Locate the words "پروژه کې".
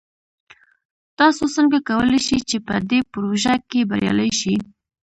3.11-3.79